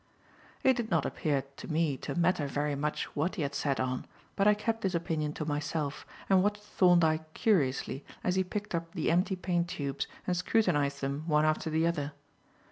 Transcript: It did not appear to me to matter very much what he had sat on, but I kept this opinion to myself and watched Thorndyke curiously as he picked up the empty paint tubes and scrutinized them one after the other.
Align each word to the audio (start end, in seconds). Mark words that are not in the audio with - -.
It 0.63 0.75
did 0.75 0.89
not 0.89 1.05
appear 1.05 1.43
to 1.57 1.67
me 1.67 1.95
to 1.97 2.15
matter 2.15 2.47
very 2.47 2.73
much 2.73 3.05
what 3.15 3.35
he 3.35 3.43
had 3.43 3.53
sat 3.53 3.79
on, 3.79 4.07
but 4.35 4.47
I 4.47 4.55
kept 4.55 4.81
this 4.81 4.95
opinion 4.95 5.31
to 5.33 5.45
myself 5.45 6.07
and 6.27 6.41
watched 6.41 6.63
Thorndyke 6.63 7.35
curiously 7.35 8.03
as 8.23 8.33
he 8.35 8.43
picked 8.43 8.73
up 8.73 8.95
the 8.95 9.11
empty 9.11 9.35
paint 9.35 9.67
tubes 9.67 10.07
and 10.25 10.35
scrutinized 10.35 11.01
them 11.01 11.25
one 11.27 11.45
after 11.45 11.69
the 11.69 11.85
other. 11.85 12.13